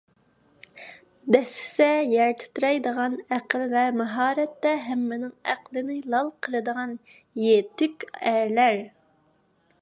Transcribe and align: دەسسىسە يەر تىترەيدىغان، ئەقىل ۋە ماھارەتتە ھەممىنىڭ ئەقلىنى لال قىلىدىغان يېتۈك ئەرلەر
دەسسىسە 1.33 1.89
يەر 2.13 2.33
تىترەيدىغان، 2.43 3.17
ئەقىل 3.37 3.65
ۋە 3.75 3.83
ماھارەتتە 3.99 4.73
ھەممىنىڭ 4.87 5.35
ئەقلىنى 5.53 5.99
لال 6.15 6.33
قىلىدىغان 6.49 6.97
يېتۈك 7.45 8.09
ئەرلەر 8.33 8.83